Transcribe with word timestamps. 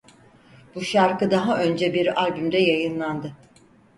Bu 0.75 0.81
şarkı 0.81 1.31
daha 1.31 1.63
önce 1.63 1.93
bir 1.93 2.21
albümde 2.21 2.57
yayınlandı. 2.57 3.35